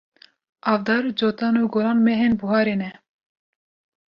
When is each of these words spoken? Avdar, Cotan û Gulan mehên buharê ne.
Avdar, 0.71 1.03
Cotan 1.19 1.55
û 1.61 1.63
Gulan 1.73 1.99
mehên 2.07 2.33
buharê 2.39 2.75
ne. 2.81 2.91